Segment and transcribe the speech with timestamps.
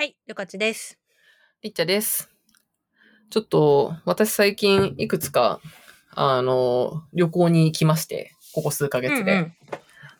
[0.00, 0.98] はい、よかちです。
[1.60, 2.30] りっちゃです。
[3.28, 5.60] ちょっと、私最近いくつか、
[6.14, 9.32] あの、旅行に行きまして、ここ数ヶ月で。
[9.32, 9.52] うんうん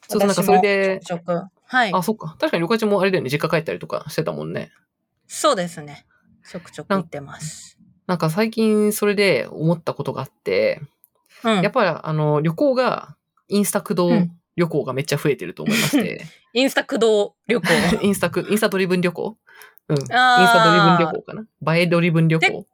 [0.06, 1.00] ちょっとなんかそれで、
[1.64, 1.94] はい。
[1.94, 2.36] あ、そっか。
[2.38, 4.70] 確かに旅館もあれだよね、実家帰ったりとかしてたもんね。
[5.26, 6.04] そうですね。
[6.46, 7.78] ちょくちょく行ってます。
[8.06, 10.82] なんか最近それで思ったことがあって、
[11.42, 11.62] うん。
[11.62, 13.16] やっぱりあの、旅行が、
[13.48, 17.66] インスタ駆動うん旅行がめっちゃ増えてると思いまして、 インスタ駆動旅行。
[18.04, 19.38] インスタク、インスタドリブン旅行
[19.90, 19.96] うん。
[19.98, 20.08] インス
[20.52, 21.76] タ driven 旅行かな？
[21.76, 22.66] 映え driven 旅行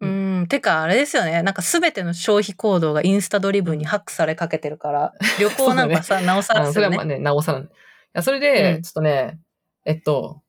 [0.00, 0.46] うん。
[0.48, 1.42] てか、あれですよね。
[1.42, 7.04] なんかすべての消費行動がインスタ driven にハックされかけてるから、 旅行なんかさ、なおさあらですよねのそれはまあ。
[7.04, 7.60] ね、なおさら。
[7.60, 7.68] い
[8.12, 9.38] や、それで、うんちょっとね、
[9.84, 10.42] えっと、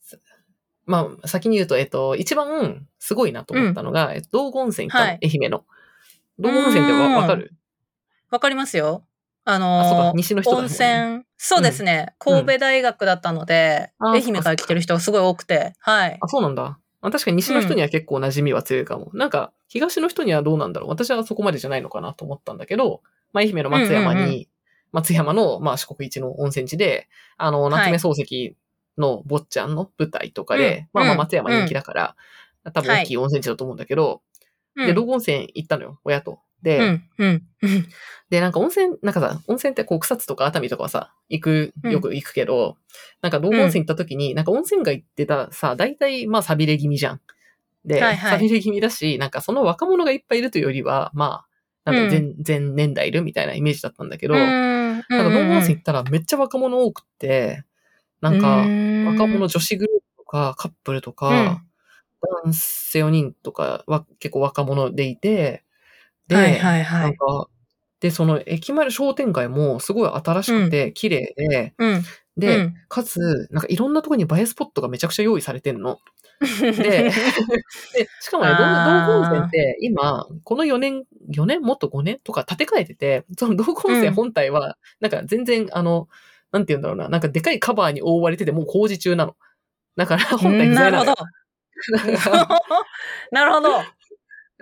[0.00, 0.20] す
[0.86, 5.64] まあ、先に言うと、えっと、一番すごいなと思ったのが、えっと、道後温泉行った愛媛の。
[6.38, 7.52] 道後温泉ってわかる？
[8.30, 9.04] わかりますよ。
[9.44, 11.24] あの、ー西の人温ね泉。
[11.46, 12.14] そうですね。
[12.18, 16.16] 神戸大学だったので、あー愛媛から来てる人がすごい多くて、はい。
[16.18, 16.78] あ、そうなんだ。
[17.02, 19.10] あ確かに西の人には結構馴染みは強いかも。
[19.12, 20.88] なんか、東の人にはどうなんだろう。
[20.88, 23.02] 私はそこまでじゃないのかなと思ったんだけど、
[23.34, 24.46] まあ、愛媛の松山に、うんうんう
[24.92, 28.56] 松山の、まあ、四国一の温泉地で、あの、夏目漱石
[28.96, 32.16] の坊ちゃんの舞台とかで、うんまあまあうん松山人気だから、
[32.72, 34.22] 多分大きい温泉地だと思うんだけど、
[34.76, 36.38] うんで、道後温泉行ったのよ、親と。
[36.64, 37.86] で、うん、うん、うん。
[38.30, 41.92] で、なんか温泉、なんかさ、温泉ってこう草津とか熱海とかはさ、行く、うん。
[41.92, 42.78] よく行くけど、
[43.20, 47.20] なんか道後温泉行った時に、なんか温泉街ってたさ、大体まあ錆びれ気味じゃん。
[47.84, 48.30] で、はいはい。
[48.32, 51.44] 錆びれ気味だし、なんかその若者がいっぱいいるというよりは、ま
[51.84, 57.62] あ、なんか全、全年代いるみたいなイメージだったんだけど、うん、なんか道後温泉行ったらめっちゃ若者多くって、
[58.22, 58.64] なんか、
[59.10, 61.62] 若者女子グループとかカップルとか、
[62.42, 65.64] 男性4人とかは結構若者でいて、
[66.28, 67.16] で、はいはいはなんい。
[67.16, 67.48] か、
[68.00, 72.02] で、その駅前の商店街もすごい新しくて綺麗で、うん。
[72.36, 75.98] で、うんかつ、なんかいろんなところに映えスポットがめちゃくちゃ用意されてんの。
[76.40, 77.10] で、
[77.94, 86.08] でしかもね、道後温泉って今、この4年、4年もっと5年とか建て替えてて、その道後温泉本体は、なんか全然、あの、
[86.52, 89.36] なんて言うんだろうな、なんかでかいカバーに覆われててもう工事中なの。
[89.96, 91.14] だから本体不在なるほど。
[93.30, 93.68] なるほど。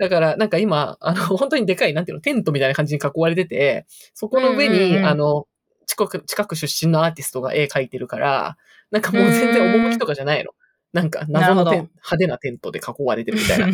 [0.03, 5.47] だから、なんか今、あの、 本当にでかい、なんていうの、テントみたいな感じに囲われてて、そこの上に、あの、
[5.85, 8.57] 近く、近く出身のアーティストが絵描いてるから、
[8.91, 10.51] なんかもう全然趣とかじゃないの。
[10.91, 11.87] なんか謎の派
[12.19, 13.71] 手なテントで囲われてるみたいなは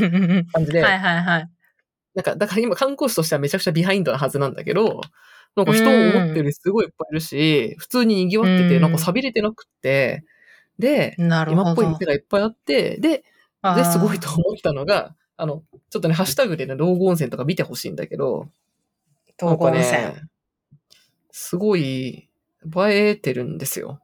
[0.53, 1.49] 感じで、いはいはい。
[2.13, 5.01] なんか、だから今観光地としてはめちゃくちゃビハインドなはずなんだけど、
[5.55, 10.23] なんか人を思ってるすごいいっぱいいるし、普通に賑わってて、うんなんか錆びれてなくって、
[10.77, 12.05] で、今っぽい店。
[12.05, 13.23] がいっぱいあって、で、
[13.75, 18.49] で、すごいと思ったのが、あの、ちょっとね、ハッシュタグでね、道後温泉とか見てほしいんだけど、
[19.39, 19.91] 東郷温泉。
[19.93, 20.27] なんかね、
[21.31, 22.27] すごい映
[22.89, 24.01] えてるんですよ。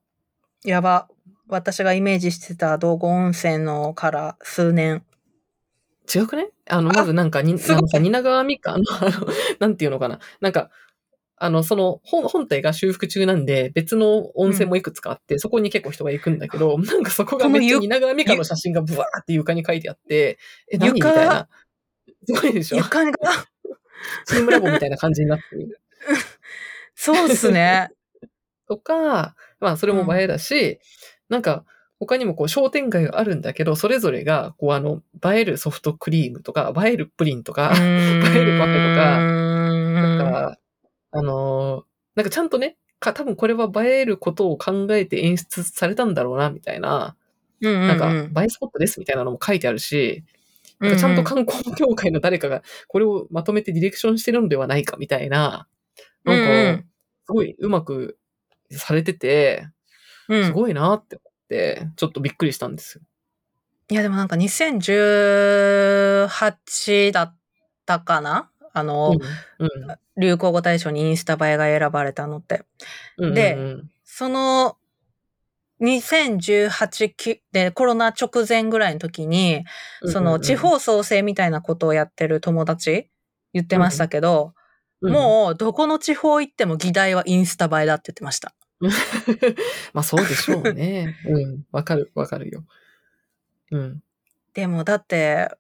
[0.64, 1.10] やば。
[1.48, 5.04] 私がイメージしてた道後温泉のから数年。
[6.14, 6.52] 違くね？
[6.70, 9.28] あの、まずなんかに、すごいあのさ、蜷川美香の、あの、
[9.60, 10.20] なんていうのかな。
[10.40, 10.70] なんか、
[11.38, 20.38] あの、その、本、本体が修復中なんで、別の温泉もいくつかあって、そこに結構人が行くんだけど、 なんかそこがめっちゃこの蜷川美香の写真がブワーって床に書いてあって、
[20.72, 21.50] え、何み床たいな。
[22.26, 22.78] すごいでしょ？
[22.78, 23.12] 床が、
[24.28, 25.80] チームラボみたいな感じになってる。
[26.96, 27.90] そうっすね。
[28.68, 30.80] とか、まあそれも映えだし、
[31.30, 31.66] なんか
[32.00, 40.60] 他にもこう商店街があるんだけど、それぞれがこうあの映えるソフトクリームとか、映えるプリンとか、映えるパフェとかなんか、か、
[41.16, 41.84] あのー
[42.16, 47.18] なんかちゃんとね、か多分これは映えることを考えて演出されたんだろうな、みたいな、
[47.60, 48.10] ななんか
[48.42, 50.24] 映えスポットですみたいなのも書いてあるし、
[50.80, 55.68] なんかちゃんと観光協会の誰かがこれをまとめてディレクションしてるのではないかみたいな、
[56.24, 56.86] なんか、うんうん。
[57.26, 58.18] すごいうまく
[58.72, 59.68] されてて、
[60.30, 60.46] うん。
[60.46, 63.04] すごいなって思って、ちょっとびっくりしたんですよ。
[63.90, 67.38] いやでもなんか2018だっ
[67.86, 68.50] たかな？
[68.76, 69.16] あの、
[69.60, 69.70] うん。
[70.18, 72.66] 流行語大賞にインスタ映えが選ばれたのって。
[73.18, 73.34] うん。
[73.34, 74.78] でうんうんその、
[75.82, 79.66] 2018きでコロナ直前ぐらいの時に、
[80.04, 83.10] うん、その地方創生みたいなことをやってる友達
[83.54, 84.54] 言ってましたけど、
[85.02, 88.54] うん、もうどこの地方行っても議題はインスタ映えだって言ってました。
[88.80, 88.92] うん。
[89.92, 91.18] まあそうでしょうね。
[91.28, 91.66] うん。
[91.74, 92.64] わかる、わかるよ。
[93.72, 94.02] うん。
[94.54, 95.52] でもだって、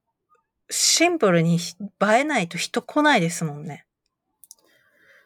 [0.69, 1.59] シンプルに映
[2.01, 3.85] えないと人来ないですもんね。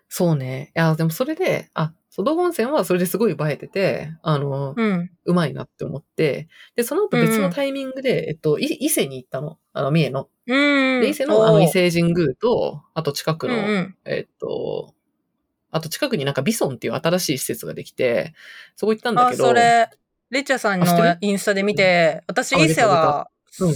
[0.10, 0.72] そうね。
[0.76, 5.12] いや、でもそれで、あ、そう道後温泉はそれですごい映えてて、あの、うん。
[5.26, 9.60] うまいなって思って、で、その後別のタイミングで、えっと、い伊勢に行ったの。
[9.74, 10.30] あの、三重の。
[10.48, 11.02] うん。
[11.02, 14.96] で、伊勢のあの伊勢神宮と、あと近くの、うんうんえっと、
[15.72, 18.34] あと近くになんかビソンっていう新しい施設ができて、
[18.76, 19.90] そこ行ったんだあ、けど、それ、
[20.32, 23.74] リチャさんのインスタで見て、私、伊勢はうん、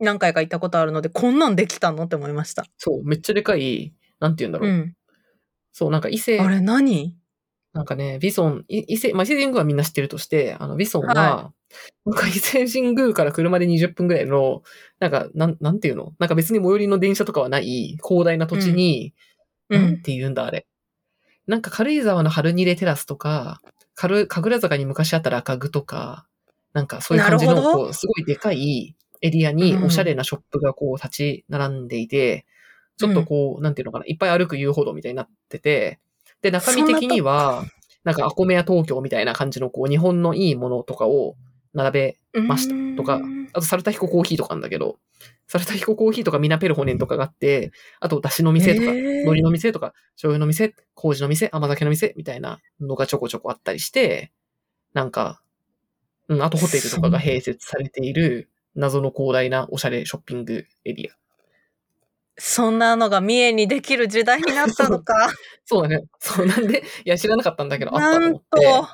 [0.00, 2.64] 何回か行ったことあるので、こんなんできたのって思いました。
[2.78, 4.70] そう、めっちゃでかい、なんて言うんだろう。
[4.70, 4.94] うん。
[5.72, 7.16] そう、なんか伊勢、あれ何？
[7.72, 11.52] なんかね、ビソン、い伊勢、まあ、伊勢神宮はみんな知ってるとして、あの、ビソンは、は
[12.04, 14.62] なんか伊勢神宮から車で20分ぐらいの、
[14.98, 16.14] なんか、なん、なんていうの？
[16.18, 19.14] なんか別に最寄りの電車とかはない広大な土地に、
[19.68, 20.02] なんうん。
[20.02, 20.66] て言うんだ、あれ。
[21.46, 23.60] なんか軽井沢の春ニレテラスとか、
[23.94, 26.26] 軽、神楽坂に昔あった赤具とか、
[26.72, 29.84] なんかそういう感じの、こう、すごいでかいエリアにうん。
[29.84, 32.46] おしゃれなショップがこう立ち並んでいて、
[32.96, 36.00] ちょっとこう、なんていうのかな、いっぱい歩く遊歩道みたいになってて、
[36.42, 37.64] で、中身的には、
[38.04, 41.36] なんかアコメ屋東京みたいな感じのこう、日本のいいものとかを
[41.74, 43.48] 並べましたとかうん。
[43.52, 44.98] あと、サルタヒココーヒーとかなんだけど、
[45.46, 54.30] サルタヒココーヒーとかミナペルホネンとかがあって、あと、だしの店とか、海苔の店とか、醤油の店、麹の店、甘酒の店みたいなのがちょこちょこあったりして、
[54.92, 55.42] なんか、
[56.28, 61.14] うん、あとホテルとかが併設されている謎の広大なおしゃれショッピングエリア。
[62.38, 65.30] そんなのが三重にできる時代になったのか。
[65.66, 66.04] そうだね。
[66.18, 68.66] そうなんで、いや、知らなかったんだけど、あったと思って。
[68.66, 68.88] と。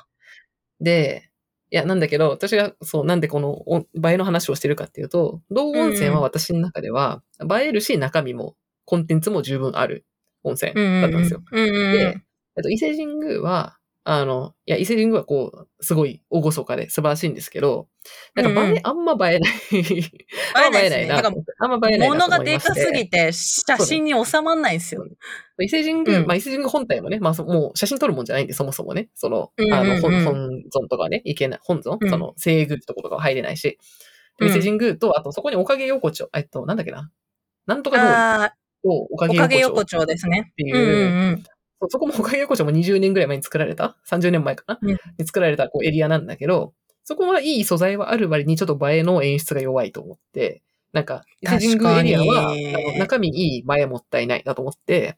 [0.81, 1.29] で、
[1.71, 10.05] いや、なんだけど、私が、そう、なんでこのお映えの話をしてるかっていうと、道後温泉は私の中では、映えるし、中身も、コンテンツも十分ある
[10.43, 11.43] 温泉だったんですよ。
[11.51, 11.91] うんうんうん。
[11.93, 12.17] で、
[12.57, 13.77] えっと、伊勢神宮は、
[14.09, 17.89] あの、いや、伊勢神宮はこう、すごい厳かで素晴らしいんですけど、
[18.35, 18.81] なんか映え、うんうん。
[18.83, 19.51] あんま映えない。
[20.55, 21.17] あんま映えないな。
[21.17, 22.39] あんま映えないな物が。
[22.39, 24.95] でかすぎて写真に収まんないんです。
[24.95, 25.05] よ。
[25.59, 26.25] 伊勢神宮、うん。
[26.25, 29.77] まあ伊勢神宮本体もね、まあそもう写真撮るもんじゃないんで、そもそもね、その、うんうんうん。
[29.77, 32.09] あの、本、本尊とかね、いけない、本尊、うん。
[32.09, 33.77] その、聖宮とことかは入れないし、
[34.39, 34.47] うん。
[34.47, 37.11] 伊勢神宮と、あとそこにおかげ横丁、えっと、なんだっけな、
[37.65, 38.53] なんとか通
[38.85, 38.89] り。
[38.89, 39.41] をおかおげ横丁。
[39.41, 40.47] かげ横丁ですね。
[40.53, 41.43] っていううんうん
[41.89, 44.89] そこもおかげ横丁も20年ぐらい前に作られた ?30 年前かな、うん。
[44.89, 52.55] に作られたこうエリアなんだけど、そこはいい素材はある割にちょっと映えの演出が弱いと思って、なんか、伊勢神宮エリアは、
[52.97, 55.17] 中身いい映えもったいないだと思って、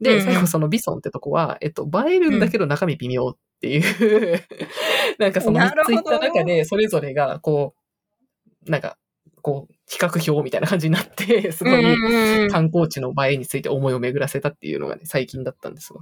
[0.00, 0.24] で、うんうん。
[0.24, 4.42] 最後そのビソンってとこは、えっと、映えるんだけど中身微妙っていう、
[5.18, 7.74] なんかその3なるほどついった中で、それぞれが、こ
[8.66, 8.98] う、なんか、
[9.42, 16.00] こう、比較表みたいな感じになって、 すごい、うんうんうん観光地の映えについて思いを巡らせたっていうのがね、最近だったんですわ。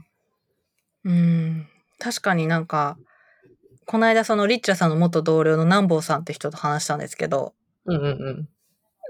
[1.05, 1.67] うん。
[1.99, 2.99] 確かになんか、
[3.87, 7.55] この間そのリッチャさんの元同僚の南坊さんって人と話したんですけど、
[7.87, 8.49] うんうん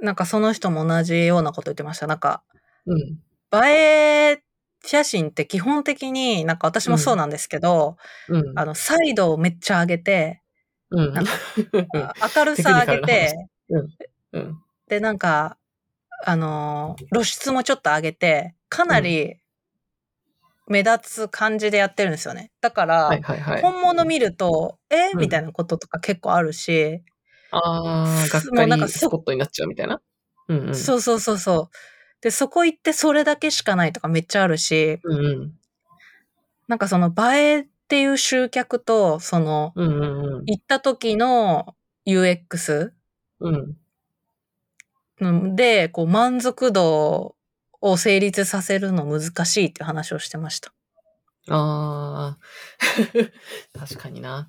[0.02, 2.08] なんかその人も同じようなこと言ってました。
[2.08, 2.42] なんか、
[2.86, 3.00] うん。
[3.00, 3.64] うん。
[3.64, 4.42] 映え
[4.84, 7.96] 写真って基本的になんか私もそうなんですけど、
[8.28, 8.58] うん。
[8.58, 10.42] あの、サイドをめっちゃ上げて、
[10.90, 11.14] うん。
[11.14, 13.88] 明るさ上げて、うん。
[14.88, 15.58] で、なんか、
[16.24, 19.36] あのー露出もちょっと上げて、かなり
[20.66, 22.50] 目立つ感じでやってるんですよね。
[22.60, 23.62] だから、はいはいはい。
[23.62, 25.12] 本物見ると、え？
[25.12, 27.02] うんみたいなこととか結構あるし、
[27.50, 27.58] あ
[28.24, 30.00] あ、がっもうなんかかりスポットになっちゃうみたいな？
[30.48, 30.74] うんうん。
[30.74, 31.76] そうそうそうそう。
[32.22, 35.52] で、そこ行ってそれだけしかないとかめっちゃあるし、うんうん。
[36.68, 40.44] なんかその映えっていう集客と、その、うんうんうん。
[40.46, 41.74] 行った時の
[42.06, 42.94] UX
[43.40, 43.76] うん。
[45.22, 47.36] うんで、こう満足度
[47.80, 50.72] を成立させるの難しいって話をしてました。
[51.48, 52.38] ああ、
[53.78, 54.48] 確かにな。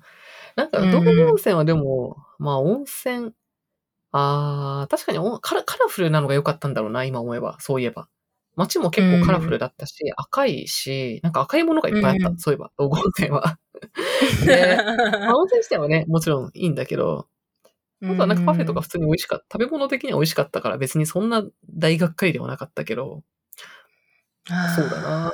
[0.56, 3.32] なんか、うん道後温泉はでも、まあ温泉、
[4.12, 7.56] ああ、確かにおカラカラフルなのが良かったんだろうな、今思えば。
[7.60, 8.08] そういえば。
[8.56, 12.28] 街も結構カラフルだったし、赤いし、なんか赤いものがいっぱいあった。
[12.28, 13.58] うんそういえば、道後 温泉は。
[14.46, 17.26] でまあ温泉自体はね、もちろんいいんだけど、
[18.06, 19.46] あとはなんかパフェとか普通に美味しかった。
[19.58, 23.22] 食べ物的には美味しかったから別にそんな大がっかりではなかったけど、
[24.76, 25.32] そうだな。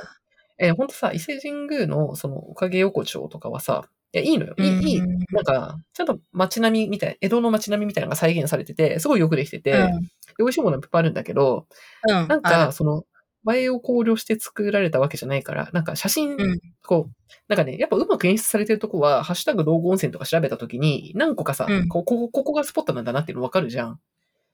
[0.57, 4.53] えー、ほんとさ、伊勢神宮のそのおかげ横丁とかはさ、いや、いいのよ。
[4.57, 4.99] いい、いい。
[4.99, 11.67] うんなんか、ちゃんと街並みみたい、江戸の街並みみたいなのが再現されてて、すごいよくできてて、うん美味しいものいっぱいあるんだけど、
[12.07, 12.27] うん。
[12.27, 13.03] なんあか、その、
[13.49, 17.13] 映えを考慮して作られたわけじゃないから、なんか写真、うんこう、
[17.47, 23.99] なんかね、やっぱうまく演出されてるとこは、ハッシュタグ道後温泉とか調べたときに、何個かさ、うんこここ、ここがスポットなんだなっていうの分かるじゃん。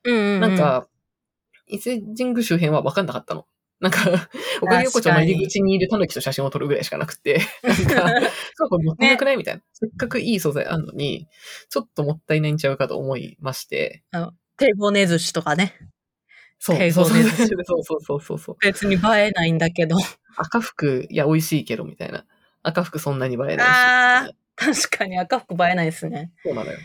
[0.04, 0.88] る、うんうんうんなん、か、
[1.66, 3.46] 伊勢神宮周辺は分かんなかったの。
[3.80, 4.00] なんか、
[4.60, 9.62] おかげ横丁の入り口にいる狸と写真を撮るぐらいしかなくて、なんか、そうこれもったいなくないみたいな。
[9.72, 11.28] せっかくいい素材あるのに、
[11.68, 14.02] ちょっともったいないんちゃうかと思いまして、
[14.56, 15.74] 手ごね寿司とかね。
[16.58, 18.56] そう、敬そうそうそうそうそうそうそう。
[18.60, 19.96] 別に映えないんだけど。
[20.36, 22.24] 赤服、いや、美味しいけど、みたいな。
[22.62, 23.62] 赤服そんなに映えないし。
[23.64, 26.32] あ確かに赤服映えないですね。
[26.44, 26.78] そうなのよ。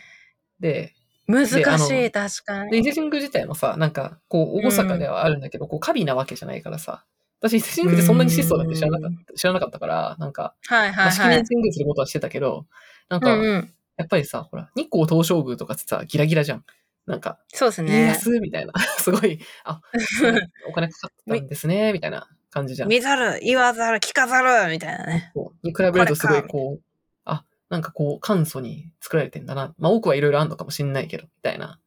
[0.60, 0.94] で、
[1.27, 2.84] 難しい、確かで伊に。
[2.84, 7.06] 勢神宮自体もさ、なんか、こう、厳かではあるんだけど、こう、カビなわけじゃないからさ、
[7.42, 11.44] 私、伊勢神宮ってそんなに質素だって知らなかった、知らなかったから、なんか、はいまあ、式はいはい。
[11.44, 12.65] 年遷宮することはしてたけど、
[13.10, 13.74] なんか、うんうん。
[13.98, 16.65] やっぱりさ、ほら、日光東照宮とかってさ、ギラギラじゃん。
[17.05, 18.01] なんか、そうです家ね。
[18.07, 18.74] 康みたいな。
[18.98, 19.81] すごい、あ、
[20.67, 22.89] お金かかってたんですね、みたいな感じじゃん。
[22.89, 25.33] 見ざる、言わざる、聞かざる、みたいなね。
[25.63, 26.83] に比べるとすごいこう、
[27.25, 29.74] あ、なんかこう、簡素に作られてんだな。
[29.77, 31.79] まあ多くはいろいろあるのかもしんないけど、みたいな。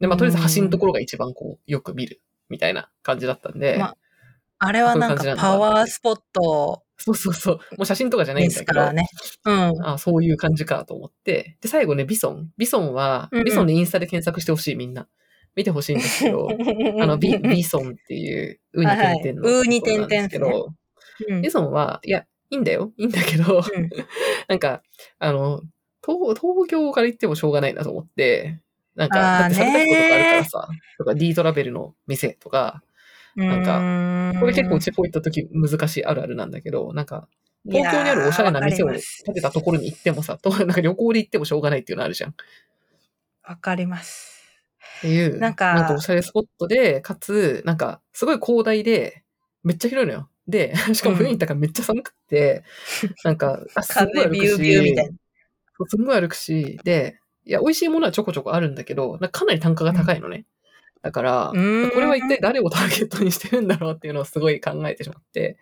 [0.00, 3.96] で、まあとりあえず橋のところが一番こう、よく見る、みたいな感じだったんで、ま
[4.64, 7.54] あれはなんかパワースポットそうそうそう。
[7.76, 9.06] もう写真とかじゃないんでだけど、すからね。
[9.44, 9.86] うん。
[9.86, 11.56] あそういう感じかと思って。
[11.60, 12.50] で、最後ね、ビソン。
[12.56, 15.08] ビソンは、うんうんビソンでインスタで検索してほしい、みんな。
[15.56, 16.48] 見てほしいんですけど、
[17.02, 20.68] あの、ビ、ビソンっていう、ウニ点々の、ウニ点々ですけど、
[21.28, 22.92] うんビソンは、いや、いいんだよ。
[22.96, 23.90] いいんだけど、うん
[24.48, 24.82] なんか、
[25.18, 25.60] あの、
[26.04, 28.60] 東、東京から行ってもしょうがないなと思って、
[28.94, 30.68] なんか、だってサブタイプとかあるからねさ、
[30.98, 32.82] とか D トラベルの店とか、
[33.36, 33.72] なんか
[34.34, 37.28] かこれ結構地方行った時難しいあるあるなんだけど、なんか、
[37.70, 42.30] 東京にあるおしゃれな店を建てたところに行ってもさ、と なんか旅行で行ってもしょうがないっていうのあるじゃん。
[42.30, 42.34] っ
[43.44, 44.32] わかります。
[45.00, 49.24] ていう、なんかおしゃれスポットで、かつ、なんか、すごい広大で、
[49.64, 50.28] めっちゃ広いのよ。
[50.48, 52.64] で、 しかも冬に行ったからめっちゃ寒くって、
[53.24, 55.12] なんか、あ、すごい風ビュー歩くし、ビューみたいな。
[55.88, 60.44] すんごい歩くし、で、いや、美味しいものはちょこちょこあるんだけど、なんかかなり単価が高いのね。
[61.02, 65.58] だから、これは一体誰をターゲットにしてるんだろうっていうのをすごい考えてしまって、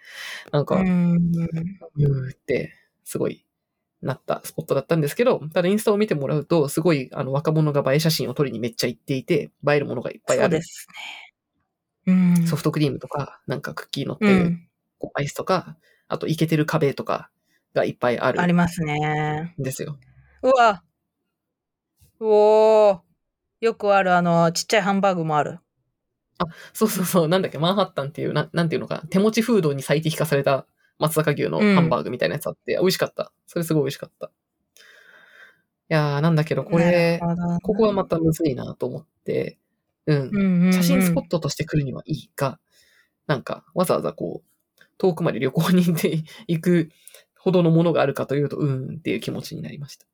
[0.53, 3.45] なんか、ううんーって、すごい、
[4.03, 10.63] なったスポットだったんですけど、ただインスタを見てもらうと、すごい、あの、若者が映え写真を撮りにめっちゃ行っていて、映えるものがいっぱいあるそうで。
[10.63, 10.87] す
[12.07, 12.13] ね。
[12.39, 12.47] うん。
[12.47, 14.59] ソフトクリームとか、なんかクッキー乗ってる
[15.15, 15.77] アイスとか、
[16.09, 17.31] あとイケてる壁とか
[17.75, 19.55] がいっぱいあるありますね。
[19.59, 19.99] んですよ。
[20.43, 20.83] うわ。
[22.21, 23.10] うおー。
[23.61, 25.61] よくある、あの、ちっちゃいハンバーグもある。
[26.73, 30.67] そうそうそう、なんだっけ、マンハッタンっていう、ななんていうのかな、手持ちフードに最適化された
[30.99, 33.33] 松坂牛のハンバーグみたいなやつあって、美味しかった。
[33.47, 34.27] それすごい美味しかった。
[34.27, 34.31] い
[35.89, 37.21] やー、なんだけど、これ、
[37.63, 39.59] ここはまたむずいなと思って、
[40.07, 40.19] うん。
[40.19, 42.59] うんうんうん写真スポットとして来るにはいいが、
[43.27, 46.91] なんか、わざわざこう、遠くまで旅行に行って行く
[47.37, 50.07] ほどのものがあるかというと、うんっていう気持ちになりました。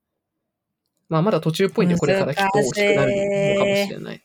[1.08, 3.12] まあ、まだ途中っぽいんで、これからきっと大きくなる
[3.56, 4.22] のかもしれない。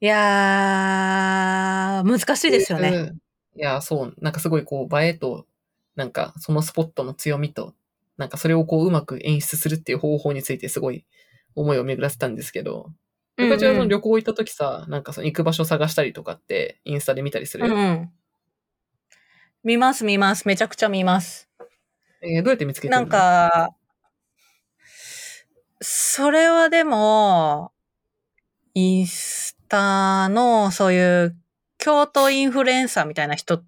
[0.00, 2.88] いやー、難しいですよね。
[2.88, 3.18] うん
[3.54, 5.46] いや、そう、なんかすごいこう、映えと、
[5.94, 7.74] なんかそのスポットの強みと、
[8.16, 11.04] なんかそれをこう、うまく演出するっていう方法についてすごい
[11.54, 12.86] 思いを巡らせたんですけど、
[13.36, 17.66] うんうん僕はその旅行行った時さ、なんかその行く場所探したりとかって、インスタで見たりする。
[17.66, 18.10] うんうん。
[19.64, 20.46] 見ます見ます。
[20.48, 21.50] めちゃくちゃ見ます。
[22.22, 23.00] えーどうやって見つけてるの？
[23.02, 23.70] なん、か、
[25.82, 27.72] それはでも、
[28.74, 31.36] インスタのそういう
[31.78, 33.62] 京都インフルエンサーみたいな人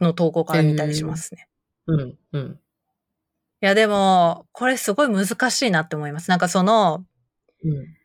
[0.00, 1.48] の投稿から見たりしますね。
[1.86, 2.60] うん、うん。
[3.62, 6.30] いやでも、これすごい難しいなって思います。
[6.30, 7.04] なんかその、
[7.64, 7.96] うん。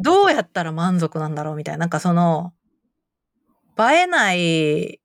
[0.00, 1.80] どうやったら満足なんだろうみたいな。
[1.80, 2.52] なんかその、
[3.78, 5.00] 映えない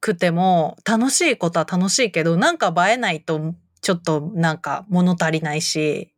[0.00, 6.12] くても楽しいことは楽しいけど、なんか映えないとちょっとなんか物足りないし、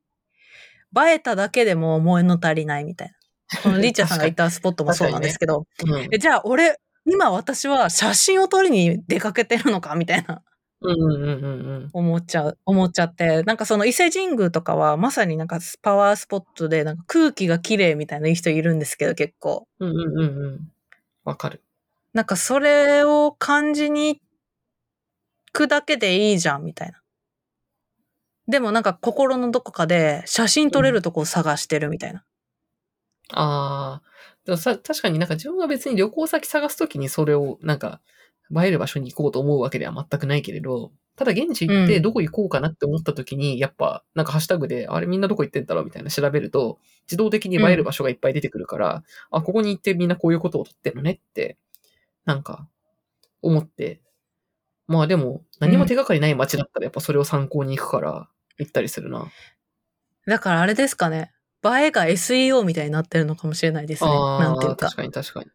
[0.96, 3.14] 映えただけでも物足りないみたいな。
[3.62, 10.42] このリーチャーさんが行ったスポットもそうなんですけど、うんえじゃあ俺、今私は写真を撮りに出かけてるのかみたいな
[11.92, 19.66] 思っちゃう、思っちゃって、なんかその伊勢神宮とかはまさになんかパワースポットでなんか空気が綺麗みたいな人いるんですけど結構。
[19.80, 19.90] うん。
[19.90, 20.72] うんうんうんうん。
[21.24, 21.62] わかる。
[22.12, 24.20] なんかそれを感じに行
[25.52, 27.00] くだけでいいじゃんみたいな。
[28.48, 32.24] でもなんか心のどこかで写真撮れるとこを探してるみたいな。
[33.32, 34.02] ああ。
[34.44, 38.00] でもさ、確かになんか自分が別に旅行先探すときにそれをなんか
[38.54, 51.56] 映える場所に行こうと思うわけでは全くないけれど、ただ現地行ってうんどこ行こうかなって思ったときに、やっぱなんかハッシュタグで、あれみんなどこ行ってんだろうみたいな調べると、自動的に映える場所がいっぱい出てくるから、あ、ここに行ってみんなこういうことを撮ってんのねって、
[52.26, 52.68] なんか
[53.42, 54.00] 思って、
[54.88, 59.30] まあでも何も手がかりない街だったらやっぱそれを参考に行くから行ったりするな。
[60.26, 61.32] だからあれですかね。
[61.64, 64.11] 映えが SEO みたいになってるのかもしれないですね。
[64.11, 64.96] なんていうか確。
[64.96, 65.46] かに確かに。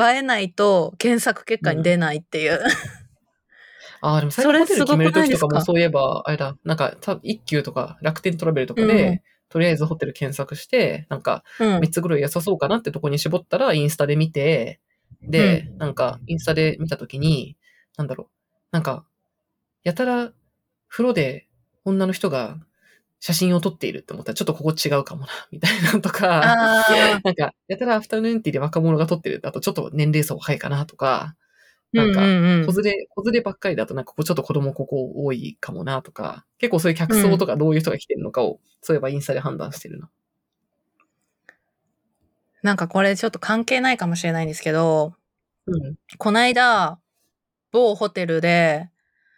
[0.00, 2.60] 映えないと検索結果に出ないっていう。
[4.00, 14.80] ああ、でも最後ホテル決めるときとかもそういえば、あれだ、なんか、た一級とか楽天トラベルとかで、うんとりあえずホテル検索して、なんか、うん3つぐらい良さそうかなってとこに絞ったら、インスタで見て、
[15.22, 17.56] で、なんか、インスタで見たときに、
[17.96, 19.06] なんだろう、なんか、
[19.84, 20.32] やたら、
[20.88, 21.46] 風呂で
[21.84, 22.58] 女の人が
[23.20, 29.40] 写真を撮っているって思ったら、ちょっとここ違うかもな、 みたいなのとか、あなんか、やたらアフタヌーンティーで若者が撮ってる。
[29.44, 31.36] あとちょっと年齢層高いかなとか、
[31.92, 40.10] なんか、うんうんうん子連れ、子連ればっかりだとなんかこうちょっと子供ここ多いかもなとか、結構そういう客層とかどういう人が来てるのかを、そういえばインスタで判断してるな。
[42.62, 45.14] なんかこれちょっと関係ないかもしれないんですけど、
[45.66, 45.96] うん。
[46.18, 46.98] こないだ、
[47.72, 48.90] 某ホテルで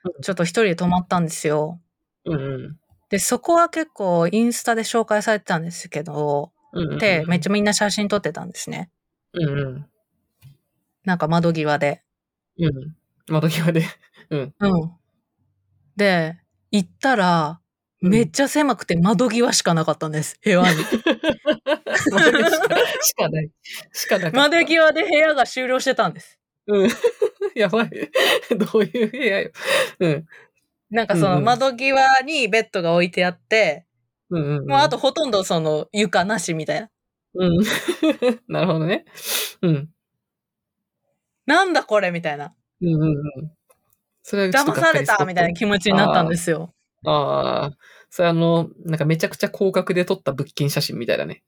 [0.05, 1.81] う、んちょっと一人で泊まったんですよ。
[2.27, 2.77] うんうん。
[3.09, 6.99] で、そこは結構インスタで紹介されてたんですけど、うんうん。
[6.99, 8.91] で、めっちゃみんな写真撮ってたんですね。
[9.33, 9.87] うんうん。
[11.05, 12.03] なんか窓際で。
[12.59, 12.97] うん。
[13.29, 13.85] 窓際で。
[14.31, 14.55] うん。
[14.59, 14.93] うん。
[15.97, 16.37] で、
[16.73, 17.61] 行ったら、
[18.03, 20.67] めっちゃ狭くて窓際しかなかったんです、部屋に。
[22.11, 23.51] 窓際しかしかない。
[23.93, 24.39] しかなかった。
[24.39, 26.39] 窓際で部屋が終了してたんです。
[26.67, 26.91] うん。
[27.55, 27.91] やばい。
[28.59, 29.51] どういう部屋よ。
[30.01, 30.27] うん。
[30.91, 33.87] なんかその窓際にベッドが置いてあって、
[34.31, 34.67] うんうん、うん。
[34.69, 36.91] もうあと、ほとんどその床なしみたいな。
[37.35, 37.59] うん。
[38.49, 39.05] なるほどね。
[39.63, 39.91] うん。
[41.47, 42.53] なんだこれみたいな。
[42.83, 43.07] うんうんう
[43.43, 43.53] ん。
[44.23, 46.75] それ騙されたみたいな気持ちになったんですよ。
[47.05, 47.77] ああ。
[48.11, 51.43] それあの、なんかめちゃくちゃ広角で撮った物件写真みたいだね。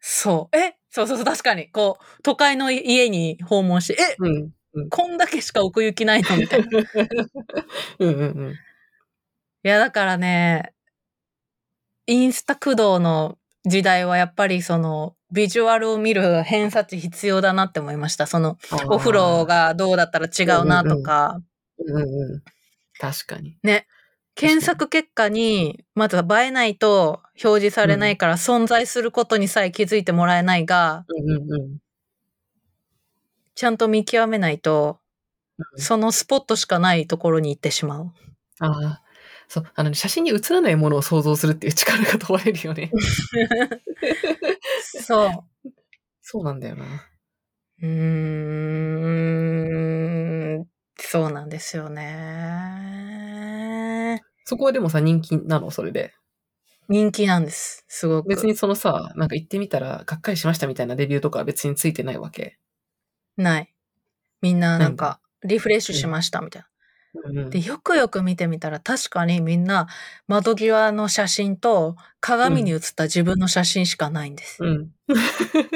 [0.00, 0.56] そう。
[0.56, 0.76] え？
[0.90, 1.70] そうそうそう、確かに。
[1.70, 4.16] こう、都会の家に訪問して、え？
[4.18, 4.50] うん。
[4.74, 4.88] うん。
[4.90, 6.80] こんだけしか奥行きないのみたいな。
[6.80, 6.84] い
[8.00, 8.54] うんうんうん。
[9.68, 10.72] や、だからね、
[12.06, 18.26] インスタ駆動の時代はやっぱりその、ビジュアルを見る偏差値必要だなって思いました。
[18.26, 18.56] その、
[18.88, 21.40] お風呂がどうだったら違うなとか、
[21.78, 22.42] うんうんうん。
[22.98, 23.58] 確かに。
[24.34, 31.78] 検索結果に、まず映えないと表示されないから存在することにさえ気づいてもらえないが、うんうんうん。
[33.58, 35.00] ちゃんと見極めないと、
[35.58, 38.12] うんそのスポットしかないところに行ってしまう。
[38.60, 38.66] あ
[39.00, 39.02] あ。
[39.48, 42.90] そう、あのね、写真に写らないものを想像するっていう力が問われるよね。
[44.82, 45.30] そう。
[46.22, 46.86] そうなんだよな。
[47.82, 47.88] うー
[50.60, 50.66] ん、
[50.98, 53.02] そうなんですよね。
[54.44, 55.70] そこはでもさ、人気なの？
[55.72, 56.14] それで。
[56.88, 57.84] 人気なんです。
[57.88, 58.28] すごく。
[58.30, 62.58] 別にそのさ、なんか行ってみたら、がっかりしましたみたいなレビューとかは別についてないわけ？
[63.42, 63.74] ない。
[64.40, 66.68] みんななんなか、リフレッシュしましたみたいな。
[67.50, 69.88] で、よくよく見てみたら確かにみんな
[70.26, 74.62] 窓際の写真と鏡に映った自分の写真しかないんです。
[74.62, 74.90] うん。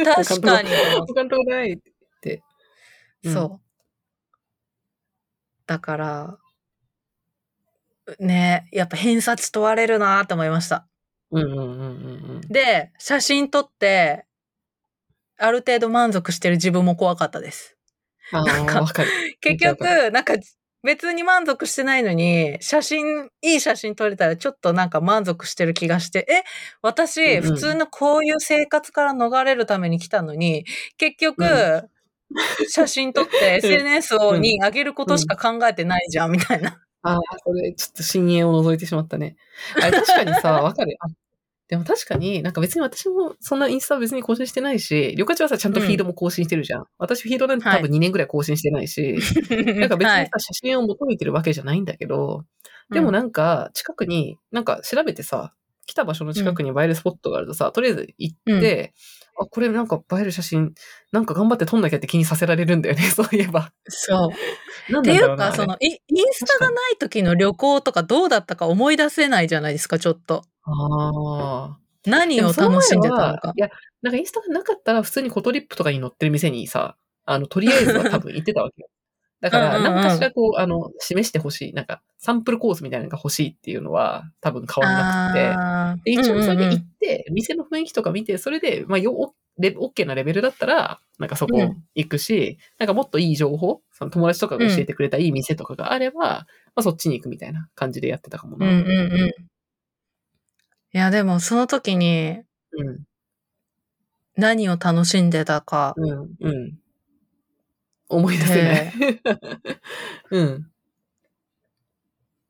[0.05, 0.68] 確かに。
[1.07, 1.79] 他のとこないっ
[2.20, 2.42] て。
[3.25, 3.72] うんそう。
[5.66, 6.38] だから、
[8.18, 10.87] ねやっぱ偏差値問われるなと思いました。
[12.48, 14.27] で、写真撮って、
[15.42, 17.76] ある程度満足してる自分も怖かったです。
[18.33, 19.11] なんかかる。
[19.40, 20.35] 結局、なんか
[20.85, 26.44] 別に満足してないのに、写真、いい写真撮れたらちょっとなんか満足してる気がして、え、
[26.83, 30.64] 私、普通のこういう生活から逃れるために来たのに、
[30.96, 31.88] 結局、う
[32.68, 36.81] 写真撮って SNS をに上げることしか考えてないじゃん、みたいな。
[37.02, 39.37] ああ、これ、ちょっと深淵を覗いてしまったね。
[39.81, 40.96] あれ、確かにさ、 わかる。
[41.73, 46.85] あでも確かに、なんか別に私もそんなインスタは別に更新してないし、りょかちはさ、ちゃんとフィードも更新してるじゃん。
[46.99, 49.19] 私フィードなんて多分2年ぐらい更新してないし、
[49.79, 52.45] なんか別はいにさ、写真を求めてるわけじゃないんだけど、
[52.91, 55.55] でもなんか、近くに、なんか調べてさ、
[55.87, 58.93] 来た場所の近くに映えるスポットがあるとさ、とりあえず行って、
[59.41, 60.75] あ、これなんか映える写真、
[61.11, 63.73] なんか頑張って撮んなきゃって気にさせられるんだよね、 そういえば。
[63.89, 64.31] そ
[64.89, 64.93] う。
[64.93, 65.37] なんっていう。
[65.37, 70.45] か、その、イインスタがない時の旅行とかどうだったか思い出せないじゃないですか、ちょっと。
[70.64, 71.79] ああ。
[72.07, 73.61] 何を楽しんでたはのかい。
[73.61, 73.68] や、
[74.03, 78.88] なんかインスタがなかったら普通にコトリップとかに載ってる店にさ、あの、とりあえずは多分行ってたわけよ。
[79.40, 81.72] だから、うんかしらこう、あの、示してほしい。
[81.72, 85.57] なんか、サンプルコースみたいなのが欲しいっていうのは多分変わんなくて。
[86.05, 96.46] で一応それでうんうんうん行って、店の雰囲気とか見て、それで、まあ、よ、おレオッケーなレベルだったら、なんかそこうん行くし、なんかもっといい情報、その友達とかが教えてくれたいい店とかがあれば、ま
[96.77, 98.66] あそっちに行くみたいな感じでやってたかもな。
[98.66, 99.33] うんうんうん。
[100.94, 103.05] いや、でもその時にうん。
[104.37, 105.94] 何を楽しんでたか。
[105.96, 106.35] うん。
[106.40, 106.78] うん。
[108.09, 108.92] 思い出せない。
[110.31, 110.72] うん。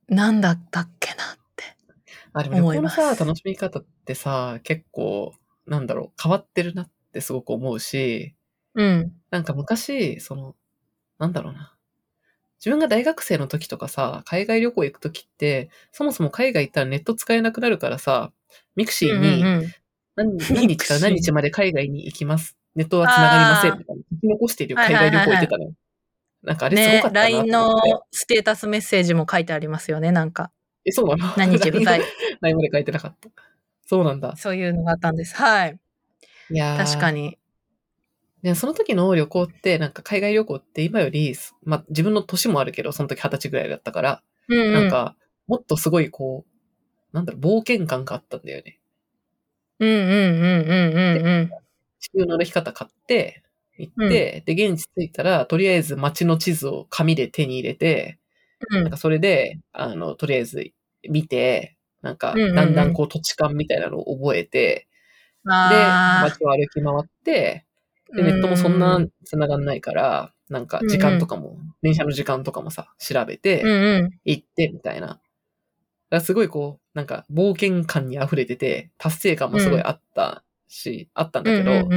[0.09, 1.65] 何だったっけなって。
[2.33, 5.35] あ、でも旅思います行のさ、楽しみ方ってさ、結構、
[5.67, 8.35] なんだろう、変わってるなってすごく思うし、
[8.75, 9.13] うん。
[9.31, 10.57] なんか昔、その、
[11.19, 11.77] なんだろうな。
[12.65, 18.31] 自分が大学生の時とかさ、海外旅行行く時って、そもそも海外行ったらネット使えなくなるからさ、
[18.77, 19.43] mixi に
[20.15, 22.57] 何何日から何日まで海外に行きます。
[22.77, 23.79] ネットは繋がりません。
[23.79, 24.03] みたいな。
[24.13, 24.77] 書き残してるよ。
[24.77, 25.73] 海外旅行行ってたのよ。
[26.45, 27.51] なんかあれすごねか、ったなと思って。
[27.51, 30.53] LINE のステータスメッセージも書いてありますよね、なんか。
[30.85, 31.35] え、そうなの？
[31.37, 32.01] 何日不在。
[32.41, 33.29] LINE まで書いてなかった。
[33.87, 34.37] そうなんだ。
[34.37, 35.35] そういうのがあったんです。
[35.35, 35.79] はい。
[36.51, 37.11] いやー確か。
[37.11, 37.39] に。
[38.43, 44.73] で、その時の旅行って、なんか海外旅行って今より、まあ自分の年もあるけど、その時二十歳ぐらいだったから、うんうん。
[44.75, 46.45] なんか、もっとすごいこ
[47.13, 48.81] う、なんだろう、冒険感があったんだよね。
[49.81, 49.99] うんうん
[50.41, 51.51] うんうんうんうん。
[52.01, 53.43] 地球の歩き方買って、
[53.79, 58.19] 行って、で、現地着いたら、とりあえず街の地図を紙で手に入れて、
[58.71, 60.71] うんなんかそれで、あの、とりあえず
[61.09, 64.89] 見て、なんか、うんうんうんだんだんこう土地感みたいなのを覚えて、
[65.45, 67.72] で、あ街を歩き回って、ー
[68.15, 73.63] で、ネットもそんうな繋がんないから、なんか時間とかも、電車の時間とかもさ、調べて。
[74.25, 75.07] 行って、みたいな。
[75.07, 75.21] だか
[76.11, 81.89] らすごいこう、なんか冒険感に溢れてて、達成感もすごいあったし、あったんだけど、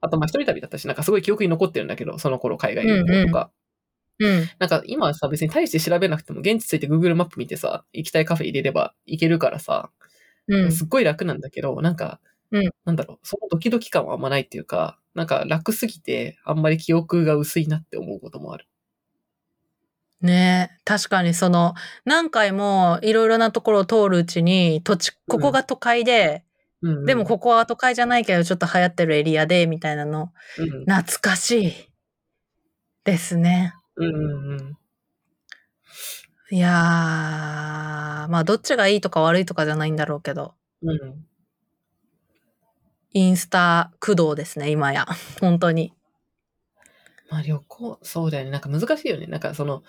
[0.00, 3.50] あとまあ一人旅だったし、なんかすごい記憶に残ってるんだけど、その頃海外旅行とか。
[4.20, 4.48] うん。
[4.58, 9.90] なんか今はさ、別に大して調べなくても、現地着いて Google マップ見てさ、行きたいカフェ入れれば行けるからさ、
[10.48, 10.72] うん。
[10.72, 18.66] すっごい楽なんだけど、なんか、うんなんだろう、そのドキドキ感はあんまないっていうか、なんか楽すぎて、あんまり記憶が薄いなって思うこともある。
[20.20, 26.44] ねえ、確かにその、何回もいろいろなところを通るうちに、土地、ここが都会で、
[26.82, 31.72] うんうん、でもここは都会じゃないけどちょっと流行ってるエリアで、みたいなの、うん、懐かしい
[33.04, 33.74] ですね。
[33.96, 34.78] うんうんうん。
[36.50, 36.72] いやー、
[38.28, 41.26] まあどっちがいいとか悪いとかじゃないんだろうけど、うん。
[43.18, 45.06] インスタ駆動ですね、今や。
[45.40, 45.92] 本当に。
[47.30, 48.50] まあ旅行、そうだよね。
[48.50, 49.26] なんか難しいよね。
[49.26, 49.82] なんかその、